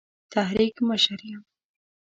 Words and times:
تحریک 0.33 0.75
مشر 0.89 1.19
یم. 1.31 1.41